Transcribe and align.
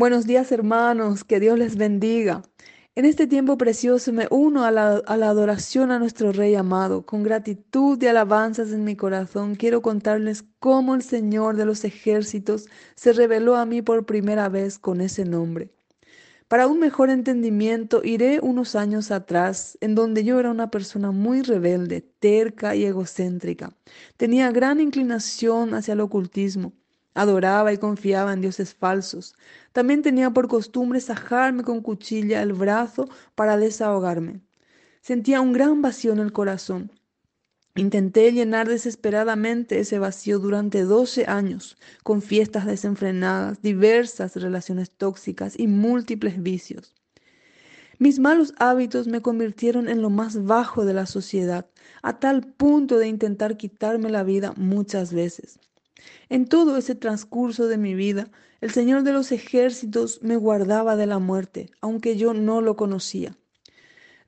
Buenos 0.00 0.26
días 0.26 0.50
hermanos, 0.50 1.24
que 1.24 1.40
Dios 1.40 1.58
les 1.58 1.76
bendiga. 1.76 2.40
En 2.94 3.04
este 3.04 3.26
tiempo 3.26 3.58
precioso 3.58 4.14
me 4.14 4.28
uno 4.30 4.64
a 4.64 4.70
la, 4.70 5.02
a 5.06 5.16
la, 5.18 5.28
adoración 5.28 5.90
a 5.90 5.98
nuestro 5.98 6.32
Rey 6.32 6.54
amado. 6.54 7.04
Con 7.04 7.22
gratitud 7.22 8.02
y 8.02 8.06
alabanzas 8.06 8.72
en 8.72 8.82
mi 8.82 8.96
corazón 8.96 9.56
quiero 9.56 9.82
contarles 9.82 10.42
cómo 10.58 10.94
el 10.94 11.02
Señor 11.02 11.56
de 11.56 11.66
los 11.66 11.84
ejércitos 11.84 12.66
se 12.94 13.12
reveló 13.12 13.56
a 13.56 13.66
mí 13.66 13.82
por 13.82 14.06
primera 14.06 14.48
vez 14.48 14.78
con 14.78 15.02
ese 15.02 15.26
nombre. 15.26 15.68
Para 16.48 16.66
un 16.66 16.80
mejor 16.80 17.10
entendimiento 17.10 18.00
iré 18.02 18.40
unos 18.40 18.76
años 18.76 19.10
atrás, 19.10 19.76
en 19.82 19.94
donde 19.94 20.24
yo 20.24 20.40
era 20.40 20.50
una 20.50 20.70
persona 20.70 21.10
muy 21.10 21.42
rebelde, 21.42 22.00
terca 22.00 22.74
y 22.74 22.86
egocéntrica. 22.86 23.76
Tenía 24.16 24.50
gran 24.50 24.80
inclinación 24.80 25.74
hacia 25.74 25.92
el 25.92 26.00
ocultismo. 26.00 26.72
Adoraba 27.14 27.72
y 27.72 27.78
confiaba 27.78 28.32
en 28.32 28.40
dioses 28.40 28.74
falsos. 28.74 29.34
También 29.72 30.02
tenía 30.02 30.30
por 30.30 30.48
costumbre 30.48 31.00
sajarme 31.00 31.64
con 31.64 31.80
cuchilla 31.80 32.42
el 32.42 32.52
brazo 32.52 33.08
para 33.34 33.56
desahogarme. 33.56 34.40
Sentía 35.00 35.40
un 35.40 35.52
gran 35.52 35.82
vacío 35.82 36.12
en 36.12 36.20
el 36.20 36.32
corazón. 36.32 36.92
Intenté 37.76 38.32
llenar 38.32 38.68
desesperadamente 38.68 39.78
ese 39.78 39.98
vacío 39.98 40.38
durante 40.38 40.82
doce 40.82 41.24
años, 41.26 41.78
con 42.02 42.20
fiestas 42.20 42.66
desenfrenadas, 42.66 43.62
diversas 43.62 44.36
relaciones 44.36 44.90
tóxicas 44.90 45.58
y 45.58 45.66
múltiples 45.66 46.42
vicios. 46.42 46.94
Mis 47.98 48.18
malos 48.18 48.54
hábitos 48.58 49.06
me 49.08 49.20
convirtieron 49.20 49.88
en 49.88 50.02
lo 50.02 50.10
más 50.10 50.44
bajo 50.44 50.84
de 50.84 50.94
la 50.94 51.06
sociedad, 51.06 51.66
a 52.02 52.18
tal 52.18 52.42
punto 52.42 52.98
de 52.98 53.08
intentar 53.08 53.56
quitarme 53.56 54.10
la 54.10 54.24
vida 54.24 54.52
muchas 54.56 55.12
veces. 55.12 55.60
En 56.28 56.46
todo 56.46 56.76
ese 56.76 56.94
transcurso 56.94 57.68
de 57.68 57.78
mi 57.78 57.94
vida, 57.94 58.30
el 58.60 58.70
Señor 58.70 59.02
de 59.02 59.12
los 59.12 59.32
ejércitos 59.32 60.20
me 60.22 60.36
guardaba 60.36 60.96
de 60.96 61.06
la 61.06 61.18
muerte, 61.18 61.70
aunque 61.80 62.16
yo 62.16 62.34
no 62.34 62.60
lo 62.60 62.76
conocía. 62.76 63.36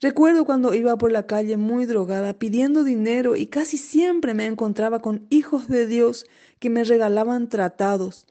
Recuerdo 0.01 0.45
cuando 0.45 0.75
iba 0.75 0.97
por 0.98 1.12
la 1.12 1.27
calle 1.27 1.56
muy 1.56 1.87
drogada 1.87 2.33
pidiendo 2.34 2.83
dinero 2.83 3.37
y 3.37 3.47
casi 3.47 3.79
siempre 3.79 4.34
me 4.34 4.47
encontraba 4.47 5.01
con 5.01 5.27
hijos 5.31 5.69
de 5.69 5.87
Dios 5.87 6.27
que 6.59 6.70
me 6.70 6.83
regalaban 6.83 7.48
tratados, 7.48 8.27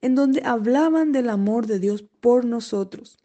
en 0.00 0.14
donde 0.14 0.42
hablaban 0.44 1.12
del 1.12 1.28
amor 1.28 1.66
de 1.66 1.78
Dios 1.78 2.04
por 2.20 2.44
nosotros. 2.46 3.18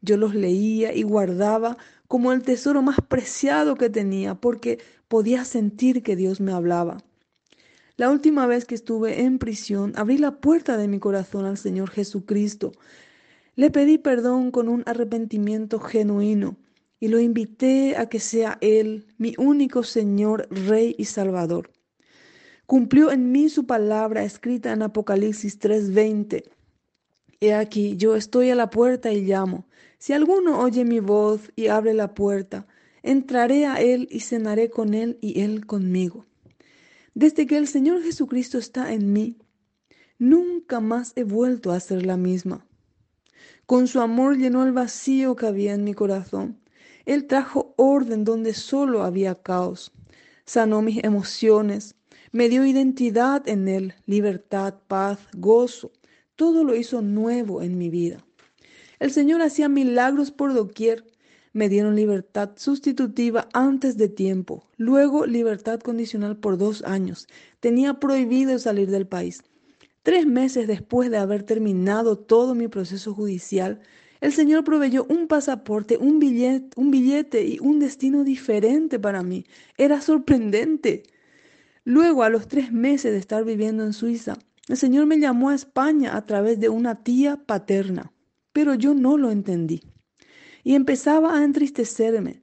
Yo 0.00 0.16
los 0.16 0.34
leía 0.34 0.94
y 0.94 1.02
guardaba 1.02 1.76
como 2.08 2.32
el 2.32 2.42
tesoro 2.42 2.82
más 2.82 2.98
preciado 3.08 3.74
que 3.74 3.90
tenía, 3.90 4.34
porque 4.34 4.78
podía 5.08 5.44
sentir 5.44 6.02
que 6.02 6.16
Dios 6.16 6.40
me 6.40 6.52
hablaba. 6.52 6.98
La 7.96 8.10
última 8.10 8.48
vez 8.48 8.64
que 8.64 8.74
estuve 8.74 9.22
en 9.22 9.38
prisión, 9.38 9.92
abrí 9.94 10.18
la 10.18 10.40
puerta 10.40 10.76
de 10.76 10.88
mi 10.88 10.98
corazón 10.98 11.44
al 11.44 11.56
Señor 11.56 11.90
Jesucristo. 11.90 12.72
Le 13.54 13.70
pedí 13.70 13.98
perdón 13.98 14.50
con 14.50 14.68
un 14.68 14.82
arrepentimiento 14.84 15.78
genuino 15.78 16.56
y 16.98 17.06
lo 17.06 17.20
invité 17.20 17.96
a 17.96 18.08
que 18.08 18.18
sea 18.18 18.58
Él 18.60 19.06
mi 19.16 19.34
único 19.38 19.84
Señor, 19.84 20.48
Rey 20.50 20.96
y 20.98 21.04
Salvador. 21.04 21.70
Cumplió 22.66 23.12
en 23.12 23.30
mí 23.30 23.48
su 23.48 23.64
palabra 23.64 24.24
escrita 24.24 24.72
en 24.72 24.82
Apocalipsis 24.82 25.60
3:20. 25.60 26.42
He 27.38 27.54
aquí, 27.54 27.96
yo 27.96 28.16
estoy 28.16 28.50
a 28.50 28.56
la 28.56 28.70
puerta 28.70 29.12
y 29.12 29.22
llamo. 29.22 29.68
Si 29.98 30.12
alguno 30.12 30.58
oye 30.58 30.84
mi 30.84 30.98
voz 30.98 31.52
y 31.54 31.68
abre 31.68 31.94
la 31.94 32.12
puerta, 32.12 32.66
entraré 33.04 33.66
a 33.66 33.76
Él 33.80 34.08
y 34.10 34.18
cenaré 34.18 34.68
con 34.68 34.94
Él 34.94 35.16
y 35.20 35.42
Él 35.42 35.64
conmigo. 35.64 36.26
Desde 37.14 37.46
que 37.46 37.56
el 37.56 37.68
Señor 37.68 38.02
Jesucristo 38.02 38.58
está 38.58 38.92
en 38.92 39.12
mí, 39.12 39.38
nunca 40.18 40.80
más 40.80 41.12
he 41.14 41.22
vuelto 41.22 41.70
a 41.70 41.78
ser 41.78 42.04
la 42.04 42.16
misma. 42.16 42.66
Con 43.66 43.86
su 43.86 44.00
amor 44.00 44.36
llenó 44.36 44.64
el 44.64 44.72
vacío 44.72 45.36
que 45.36 45.46
había 45.46 45.74
en 45.74 45.84
mi 45.84 45.94
corazón. 45.94 46.58
Él 47.06 47.26
trajo 47.26 47.72
orden 47.76 48.24
donde 48.24 48.52
solo 48.52 49.04
había 49.04 49.36
caos. 49.36 49.92
Sanó 50.44 50.82
mis 50.82 51.02
emociones. 51.04 51.94
Me 52.32 52.48
dio 52.48 52.66
identidad 52.66 53.48
en 53.48 53.68
Él, 53.68 53.94
libertad, 54.06 54.74
paz, 54.88 55.18
gozo. 55.36 55.92
Todo 56.34 56.64
lo 56.64 56.74
hizo 56.74 57.00
nuevo 57.00 57.62
en 57.62 57.78
mi 57.78 57.90
vida. 57.90 58.24
El 58.98 59.12
Señor 59.12 59.40
hacía 59.40 59.68
milagros 59.68 60.32
por 60.32 60.52
doquier 60.52 61.04
me 61.54 61.68
dieron 61.68 61.94
libertad 61.94 62.50
sustitutiva 62.56 63.48
antes 63.54 63.96
de 63.96 64.08
tiempo, 64.08 64.68
luego 64.76 65.24
libertad 65.24 65.78
condicional 65.78 66.36
por 66.36 66.58
dos 66.58 66.82
años. 66.82 67.28
Tenía 67.60 67.94
prohibido 68.00 68.58
salir 68.58 68.90
del 68.90 69.06
país. 69.06 69.42
Tres 70.02 70.26
meses 70.26 70.66
después 70.66 71.10
de 71.10 71.16
haber 71.16 71.44
terminado 71.44 72.18
todo 72.18 72.56
mi 72.56 72.66
proceso 72.66 73.14
judicial, 73.14 73.80
el 74.20 74.32
Señor 74.32 74.64
proveyó 74.64 75.06
un 75.08 75.28
pasaporte, 75.28 75.96
un 75.96 76.18
billete, 76.18 76.68
un 76.76 76.90
billete 76.90 77.46
y 77.46 77.58
un 77.60 77.78
destino 77.78 78.24
diferente 78.24 78.98
para 78.98 79.22
mí. 79.22 79.46
Era 79.78 80.00
sorprendente. 80.00 81.04
Luego, 81.84 82.24
a 82.24 82.30
los 82.30 82.48
tres 82.48 82.72
meses 82.72 83.12
de 83.12 83.18
estar 83.18 83.44
viviendo 83.44 83.84
en 83.84 83.92
Suiza, 83.92 84.38
el 84.66 84.76
Señor 84.76 85.06
me 85.06 85.20
llamó 85.20 85.50
a 85.50 85.54
España 85.54 86.16
a 86.16 86.26
través 86.26 86.58
de 86.58 86.68
una 86.68 87.04
tía 87.04 87.36
paterna, 87.36 88.12
pero 88.52 88.74
yo 88.74 88.94
no 88.94 89.16
lo 89.16 89.30
entendí 89.30 89.82
y 90.64 90.74
empezaba 90.74 91.38
a 91.38 91.44
entristecerme. 91.44 92.42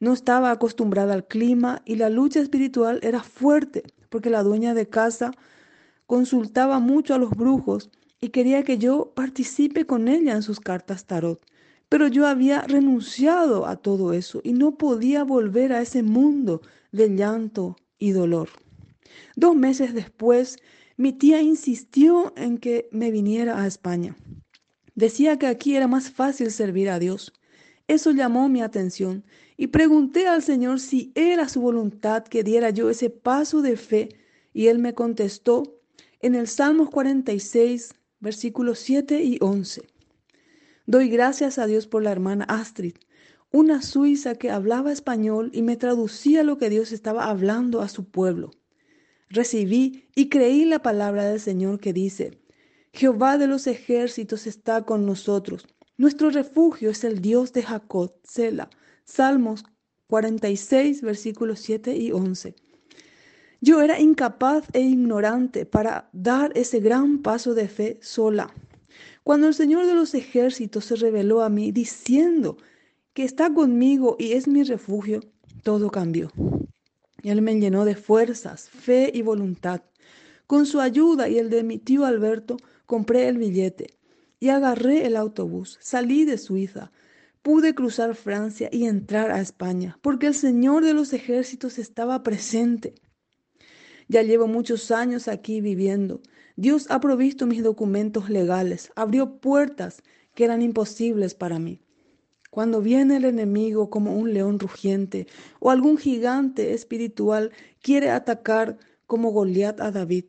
No 0.00 0.12
estaba 0.12 0.50
acostumbrada 0.50 1.14
al 1.14 1.26
clima 1.26 1.82
y 1.84 1.96
la 1.96 2.10
lucha 2.10 2.40
espiritual 2.40 3.00
era 3.02 3.22
fuerte 3.22 3.84
porque 4.10 4.28
la 4.28 4.42
dueña 4.42 4.74
de 4.74 4.88
casa 4.88 5.32
consultaba 6.06 6.80
mucho 6.80 7.14
a 7.14 7.18
los 7.18 7.30
brujos 7.30 7.90
y 8.20 8.30
quería 8.30 8.62
que 8.64 8.76
yo 8.76 9.12
participe 9.14 9.86
con 9.86 10.08
ella 10.08 10.34
en 10.34 10.42
sus 10.42 10.60
cartas 10.60 11.06
tarot. 11.06 11.40
Pero 11.88 12.08
yo 12.08 12.26
había 12.26 12.62
renunciado 12.62 13.66
a 13.66 13.76
todo 13.76 14.12
eso 14.12 14.40
y 14.44 14.52
no 14.52 14.76
podía 14.76 15.24
volver 15.24 15.72
a 15.72 15.80
ese 15.80 16.02
mundo 16.02 16.60
de 16.92 17.08
llanto 17.14 17.76
y 17.98 18.10
dolor. 18.12 18.48
Dos 19.36 19.56
meses 19.56 19.94
después, 19.94 20.58
mi 20.96 21.12
tía 21.12 21.40
insistió 21.40 22.32
en 22.36 22.58
que 22.58 22.88
me 22.92 23.10
viniera 23.10 23.60
a 23.60 23.66
España. 23.66 24.16
Decía 24.94 25.38
que 25.38 25.46
aquí 25.46 25.76
era 25.76 25.88
más 25.88 26.10
fácil 26.10 26.50
servir 26.50 26.90
a 26.90 26.98
Dios. 26.98 27.32
Eso 27.90 28.12
llamó 28.12 28.48
mi 28.48 28.62
atención 28.62 29.24
y 29.56 29.66
pregunté 29.66 30.28
al 30.28 30.44
Señor 30.44 30.78
si 30.78 31.10
era 31.16 31.48
su 31.48 31.60
voluntad 31.60 32.22
que 32.22 32.44
diera 32.44 32.70
yo 32.70 32.88
ese 32.88 33.10
paso 33.10 33.62
de 33.62 33.76
fe 33.76 34.10
y 34.54 34.68
Él 34.68 34.78
me 34.78 34.94
contestó 34.94 35.64
en 36.20 36.36
el 36.36 36.46
Salmos 36.46 36.88
46, 36.90 37.96
versículos 38.20 38.78
7 38.78 39.24
y 39.24 39.38
11. 39.40 39.82
Doy 40.86 41.08
gracias 41.08 41.58
a 41.58 41.66
Dios 41.66 41.88
por 41.88 42.04
la 42.04 42.12
hermana 42.12 42.44
Astrid, 42.44 42.94
una 43.50 43.82
suiza 43.82 44.36
que 44.36 44.52
hablaba 44.52 44.92
español 44.92 45.50
y 45.52 45.62
me 45.62 45.76
traducía 45.76 46.44
lo 46.44 46.58
que 46.58 46.70
Dios 46.70 46.92
estaba 46.92 47.24
hablando 47.24 47.80
a 47.80 47.88
su 47.88 48.04
pueblo. 48.04 48.52
Recibí 49.30 50.06
y 50.14 50.28
creí 50.28 50.64
la 50.64 50.80
palabra 50.80 51.24
del 51.24 51.40
Señor 51.40 51.80
que 51.80 51.92
dice, 51.92 52.38
Jehová 52.92 53.36
de 53.36 53.48
los 53.48 53.66
ejércitos 53.66 54.46
está 54.46 54.84
con 54.84 55.06
nosotros 55.06 55.66
nuestro 56.00 56.30
refugio 56.30 56.88
es 56.88 57.04
el 57.04 57.20
Dios 57.20 57.52
de 57.52 57.62
Jacob, 57.62 58.14
Sela. 58.24 58.70
Salmos 59.04 59.64
46, 60.06 61.02
versículos 61.02 61.60
7 61.60 61.94
y 61.94 62.10
11. 62.10 62.54
Yo 63.60 63.82
era 63.82 64.00
incapaz 64.00 64.64
e 64.72 64.80
ignorante 64.80 65.66
para 65.66 66.08
dar 66.14 66.52
ese 66.54 66.80
gran 66.80 67.18
paso 67.18 67.52
de 67.52 67.68
fe 67.68 67.98
sola. 68.00 68.50
Cuando 69.24 69.46
el 69.46 69.52
Señor 69.52 69.84
de 69.84 69.94
los 69.94 70.14
ejércitos 70.14 70.86
se 70.86 70.96
reveló 70.96 71.42
a 71.42 71.50
mí 71.50 71.70
diciendo 71.70 72.56
que 73.12 73.24
está 73.24 73.52
conmigo 73.52 74.16
y 74.18 74.32
es 74.32 74.48
mi 74.48 74.62
refugio, 74.62 75.20
todo 75.64 75.90
cambió. 75.90 76.32
Él 77.22 77.42
me 77.42 77.60
llenó 77.60 77.84
de 77.84 77.94
fuerzas, 77.94 78.70
fe 78.70 79.10
y 79.12 79.20
voluntad. 79.20 79.82
Con 80.46 80.64
su 80.64 80.80
ayuda 80.80 81.28
y 81.28 81.36
el 81.36 81.50
de 81.50 81.62
mi 81.62 81.76
tío 81.76 82.06
Alberto 82.06 82.56
compré 82.86 83.28
el 83.28 83.36
billete 83.36 83.99
y 84.40 84.48
agarré 84.48 85.06
el 85.06 85.16
autobús. 85.16 85.78
Salí 85.80 86.24
de 86.24 86.38
Suiza. 86.38 86.90
Pude 87.42 87.74
cruzar 87.74 88.14
Francia 88.14 88.68
y 88.72 88.86
entrar 88.86 89.30
a 89.30 89.40
España, 89.40 89.98
porque 90.02 90.26
el 90.26 90.34
Señor 90.34 90.84
de 90.84 90.94
los 90.94 91.12
ejércitos 91.12 91.78
estaba 91.78 92.22
presente. 92.22 92.94
Ya 94.08 94.22
llevo 94.22 94.46
muchos 94.46 94.90
años 94.90 95.28
aquí 95.28 95.60
viviendo. 95.60 96.20
Dios 96.56 96.86
ha 96.90 97.00
provisto 97.00 97.46
mis 97.46 97.62
documentos 97.62 98.28
legales, 98.28 98.90
abrió 98.96 99.38
puertas 99.38 100.02
que 100.34 100.44
eran 100.44 100.62
imposibles 100.62 101.34
para 101.34 101.58
mí. 101.58 101.80
Cuando 102.50 102.82
viene 102.82 103.16
el 103.16 103.24
enemigo 103.24 103.90
como 103.90 104.16
un 104.16 104.34
león 104.34 104.58
rugiente 104.58 105.28
o 105.60 105.70
algún 105.70 105.96
gigante 105.96 106.74
espiritual 106.74 107.52
quiere 107.80 108.10
atacar 108.10 108.76
como 109.06 109.30
Goliat 109.30 109.80
a 109.80 109.92
David, 109.92 110.24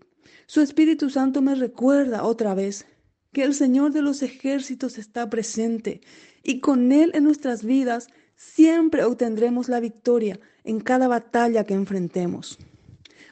su 0.45 0.61
Espíritu 0.61 1.09
Santo 1.09 1.41
me 1.41 1.55
recuerda 1.55 2.23
otra 2.23 2.53
vez 2.53 2.85
que 3.31 3.43
el 3.43 3.53
Señor 3.53 3.93
de 3.93 4.01
los 4.01 4.23
ejércitos 4.23 4.97
está 4.97 5.29
presente 5.29 6.01
y 6.43 6.59
con 6.59 6.91
Él 6.91 7.11
en 7.13 7.23
nuestras 7.23 7.63
vidas 7.63 8.07
siempre 8.35 9.03
obtendremos 9.03 9.69
la 9.69 9.79
victoria 9.79 10.39
en 10.63 10.79
cada 10.79 11.07
batalla 11.07 11.63
que 11.63 11.73
enfrentemos. 11.73 12.59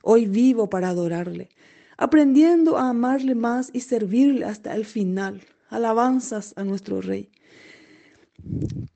Hoy 0.02 0.26
vivo 0.26 0.70
para 0.70 0.90
adorarle, 0.90 1.50
aprendiendo 1.98 2.78
a 2.78 2.90
amarle 2.90 3.36
más 3.36 3.70
y 3.74 3.82
servirle 3.82 4.46
hasta 4.46 4.76
el 4.76 4.86
final. 4.86 5.42
alabanzas 5.70 6.54
a 6.56 6.64
nuestro 6.64 7.00
Rey. 7.02 7.30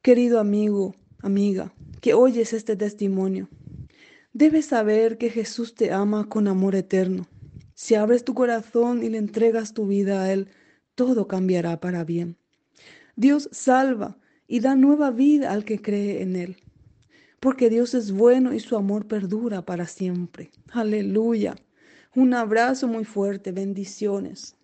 Querido 0.02 0.40
amigo, 0.40 0.96
amiga, 1.22 1.72
que 2.02 2.16
oyes 2.16 2.54
este 2.54 2.76
testimonio, 2.76 3.48
debes 4.32 4.68
saber 4.68 5.20
que 5.20 5.30
Jesús 5.30 5.76
te 5.76 5.92
ama 5.92 6.28
con 6.30 6.48
amor 6.48 6.74
eterno. 6.74 7.28
Si 7.76 7.94
abres 7.94 8.24
tu 8.24 8.34
corazón 8.34 9.04
y 9.04 9.10
le 9.10 9.20
entregas 9.20 9.74
tu 9.74 9.86
vida 9.86 10.24
a 10.24 10.34
Él, 10.34 10.48
todo 10.96 11.28
cambiará 11.28 11.80
para 11.80 12.04
bien. 12.04 12.38
Dios 13.16 13.50
salva 13.52 14.18
y 14.48 14.60
da 14.60 14.76
nueva 14.76 15.12
vida 15.12 15.52
al 15.52 15.66
que 15.66 15.82
cree 15.82 16.22
en 16.22 16.36
Él, 16.36 16.58
porque 17.40 17.70
Dios 17.70 17.94
es 17.94 18.12
bueno 18.12 18.54
y 18.54 18.60
su 18.60 18.76
amor 18.76 19.08
perdura 19.08 19.64
para 19.64 19.88
siempre. 19.88 20.52
Aleluya. 20.72 21.56
Un 22.16 22.34
abrazo 22.34 22.88
muy 22.88 23.06
fuerte, 23.06 23.52
bendiciones. 23.52 24.56